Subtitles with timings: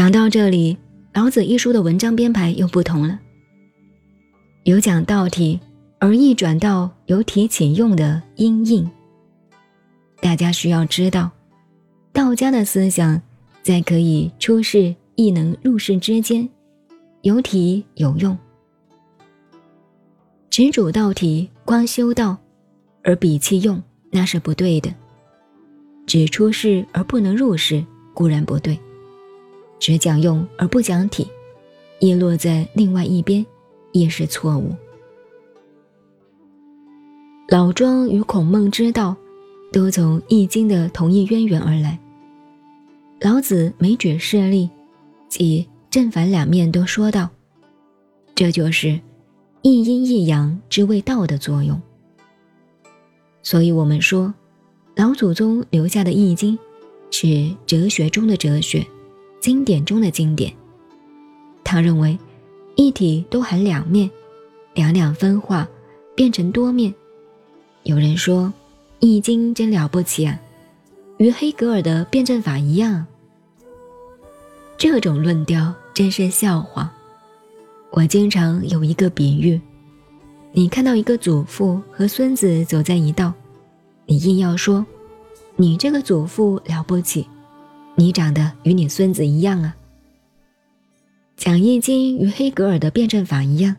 [0.00, 0.74] 讲到这里，
[1.12, 3.20] 《老子》一书的文章编排又不同了，
[4.64, 5.60] 有讲道体
[5.98, 8.90] 而易转到由体起用的因应。
[10.22, 11.30] 大家需要知道，
[12.14, 13.20] 道家的思想
[13.62, 16.48] 在可以出世亦能入世之间，
[17.20, 18.34] 有体有用。
[20.48, 22.38] 只主道体，光修道，
[23.02, 24.90] 而比弃用，那是不对的。
[26.06, 28.80] 只出世而不能入世，固然不对。
[29.80, 31.26] 只讲用而不讲体，
[31.98, 33.44] 亦落在另外一边，
[33.92, 34.72] 也是错误。
[37.48, 39.16] 老庄与孔孟之道，
[39.72, 41.98] 都从《易经》的同一渊源而来。
[43.20, 44.70] 老子每举事例，
[45.28, 47.28] 即正反两面都说到，
[48.34, 49.00] 这就是
[49.62, 51.80] 一阴一阳之谓道的作用。
[53.42, 54.32] 所以我们说，
[54.94, 56.56] 老祖宗留下的《易经》，
[57.10, 58.86] 是哲学中的哲学。
[59.40, 60.52] 经典中的经典，
[61.64, 62.18] 他认为
[62.76, 64.10] 一体都含两面，
[64.74, 65.66] 两两分化
[66.14, 66.94] 变成多面。
[67.84, 68.44] 有人说
[68.98, 70.38] 《易经》真了不起啊，
[71.16, 73.06] 与黑格尔的辩证法一样。
[74.76, 76.92] 这种论调真是笑话。
[77.90, 79.58] 我经常有一个比喻：
[80.52, 83.32] 你看到一个祖父和孙子走在一道，
[84.04, 84.84] 你硬要说
[85.56, 87.26] 你这个祖父了不起。
[87.96, 89.76] 你长得与你孙子一样啊！
[91.36, 93.76] 讲《易经》与黑格尔的辩证法一样，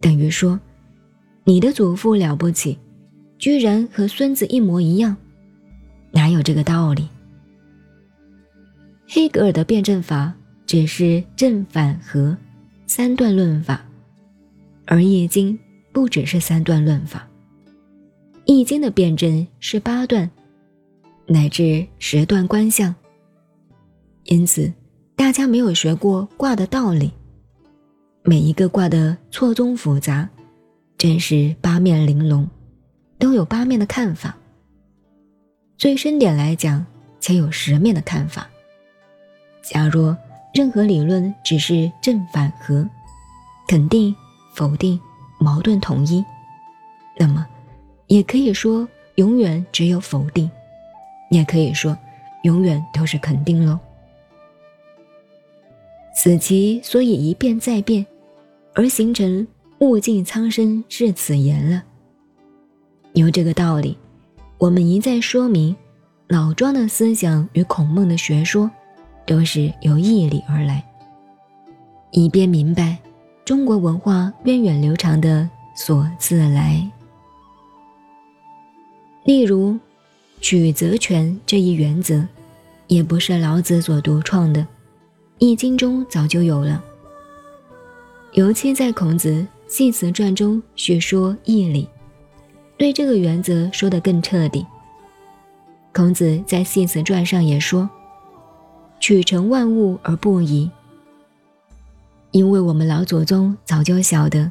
[0.00, 0.58] 等于说
[1.44, 2.78] 你的祖父了不起，
[3.38, 5.16] 居然和孙子一模一样，
[6.10, 7.08] 哪有这个道理？
[9.08, 10.34] 黑格尔的辩证法
[10.66, 12.36] 只是正反合
[12.88, 13.86] 三段论法，
[14.86, 15.56] 而《易经》
[15.92, 17.28] 不只是三段论法，
[18.44, 20.28] 《易经》的辩证是八段，
[21.26, 22.92] 乃至十段观象。
[24.26, 24.72] 因此，
[25.14, 27.12] 大家没有学过卦的道理，
[28.24, 30.28] 每一个卦的错综复杂，
[30.98, 32.48] 真是八面玲珑，
[33.20, 34.36] 都有八面的看法。
[35.78, 36.84] 最深点来讲，
[37.20, 38.48] 且有十面的看法。
[39.62, 40.16] 假若
[40.52, 42.84] 任何理论只是正反合、
[43.68, 44.12] 肯定、
[44.54, 44.98] 否定、
[45.38, 46.24] 矛盾统一，
[47.16, 47.46] 那么
[48.08, 50.50] 也可以说永远只有否定，
[51.30, 51.96] 也可以说
[52.42, 53.78] 永远都是肯定喽。
[56.26, 58.04] 此其所以一变再变，
[58.74, 59.46] 而形成
[59.78, 61.84] 物尽苍生是此言了。
[63.14, 63.96] 由这个道理，
[64.58, 65.76] 我们一再说明，
[66.26, 68.68] 老庄的思想与孔孟的学说，
[69.24, 70.84] 都是由义理而来，
[72.10, 72.98] 以便明白
[73.44, 76.84] 中国文化源远流长的所自来。
[79.22, 79.78] 例如，
[80.40, 82.26] 取则全这一原则，
[82.88, 84.60] 也不是老子所独创的。
[85.38, 86.82] 《易经》中早就有了，
[88.32, 89.32] 尤其在孔子
[89.66, 91.86] 《系辞传》中学说义理，
[92.78, 94.64] 对这个原则说得更彻底。
[95.92, 97.88] 孔子在《系辞传》上也说
[98.98, 100.70] ：“取成万物而不移。”
[102.32, 104.50] 因为我们老祖宗早就晓得，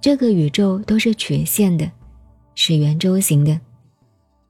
[0.00, 1.88] 这个宇宙都是曲线的，
[2.56, 3.60] 是圆周形的，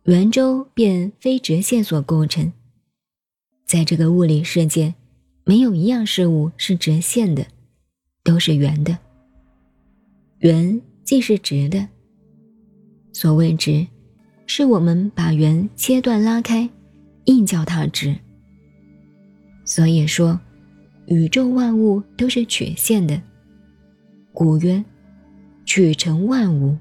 [0.05, 2.51] 圆周便非直线所构成，
[3.67, 4.95] 在这个物理世界。
[5.47, 7.47] 没有一样事物是直线的，
[8.23, 8.97] 都是圆的。
[10.39, 11.87] 圆既是直的，
[13.13, 13.87] 所谓直，
[14.47, 16.69] 是我们把圆切断拉开，
[17.27, 18.17] 硬叫它直。
[19.67, 20.41] 所以说，
[21.07, 23.21] 宇宙万物都是曲线的。
[24.33, 24.83] 古曰
[25.67, 26.77] ：“曲成万物。”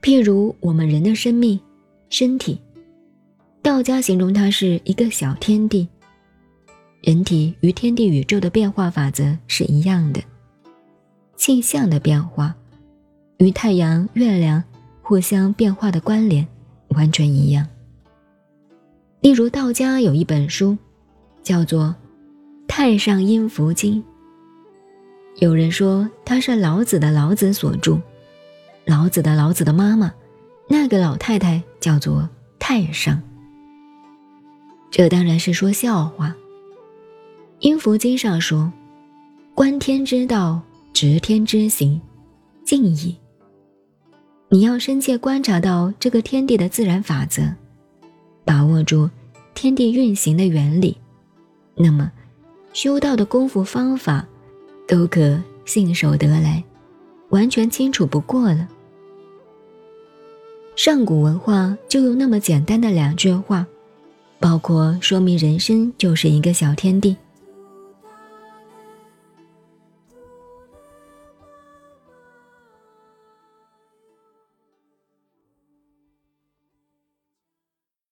[0.00, 1.60] 譬如我们人的生命、
[2.08, 2.58] 身体。
[3.62, 5.86] 道家形容它是一个小天地，
[7.02, 10.22] 人体与天地宇宙的变化法则是一样的，
[11.36, 12.54] 气象的变化
[13.36, 14.64] 与太阳、月亮
[15.02, 16.46] 互相变化的关联
[16.88, 17.66] 完全一样。
[19.20, 20.76] 例如，道家有一本书，
[21.42, 21.84] 叫做
[22.66, 24.02] 《太上阴符经》，
[25.36, 28.00] 有人说它是老子的老子所著，
[28.86, 30.10] 老子的老子的妈妈，
[30.66, 32.26] 那个老太太叫做
[32.58, 33.22] 太上。
[34.90, 36.34] 这当然是说笑话。
[37.60, 38.72] 阴符经上说
[39.54, 40.60] ：“观天之道，
[40.92, 42.00] 执天之行，
[42.64, 43.14] 静矣。”
[44.48, 47.42] 你要深切观察到这个天地的自然法则，
[48.44, 49.08] 把握住
[49.54, 50.96] 天地运行的原理，
[51.76, 52.10] 那么
[52.72, 54.26] 修道的功夫方法
[54.88, 56.64] 都可信手得来，
[57.28, 58.66] 完全清楚不过了。
[60.74, 63.64] 上古文化就用那么简单的两句话。
[64.40, 67.14] 包括说明人生就是一个小天地。